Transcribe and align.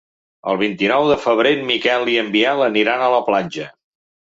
El 0.53 0.55
vint-i-nou 0.61 1.09
de 1.09 1.17
febrer 1.25 1.51
en 1.59 1.61
Miquel 1.69 2.11
i 2.15 2.19
en 2.23 2.33
Biel 2.39 2.65
aniran 2.71 3.07
a 3.07 3.13
la 3.19 3.23
platja. 3.31 3.71